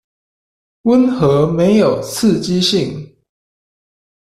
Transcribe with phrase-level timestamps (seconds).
[0.81, 3.07] 溫和沒有刺激性